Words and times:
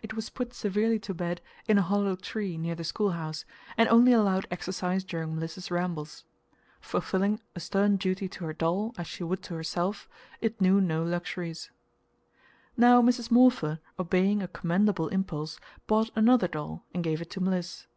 It 0.00 0.14
was 0.14 0.30
put 0.30 0.54
severely 0.54 1.00
to 1.00 1.12
bed 1.12 1.40
in 1.66 1.76
a 1.76 1.82
hollow 1.82 2.14
tree 2.14 2.56
near 2.56 2.76
the 2.76 2.84
schoolhouse, 2.84 3.44
and 3.76 3.88
only 3.88 4.12
allowed 4.12 4.46
exercise 4.48 5.02
during 5.02 5.34
Mliss's 5.34 5.72
rambles. 5.72 6.24
Fulfilling 6.80 7.40
a 7.56 7.58
stern 7.58 7.96
duty 7.96 8.28
to 8.28 8.44
her 8.44 8.52
doll, 8.52 8.94
as 8.96 9.08
she 9.08 9.24
would 9.24 9.42
to 9.42 9.54
herself, 9.54 10.08
it 10.40 10.60
knew 10.60 10.80
no 10.80 11.02
luxuries. 11.02 11.72
Now 12.76 13.02
Mrs. 13.02 13.32
Morpher, 13.32 13.80
obeying 13.98 14.40
a 14.40 14.46
commendable 14.46 15.08
impulse, 15.08 15.58
bought 15.88 16.10
another 16.14 16.46
doll 16.46 16.84
and 16.94 17.02
gave 17.02 17.20
it 17.20 17.30
to 17.30 17.40
Mliss. 17.40 17.88